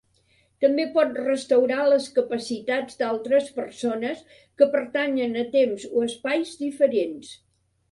[0.63, 4.25] També pot restaurar les capacitats d'altres persones
[4.57, 7.33] que pertanyen a temps o espais diferents.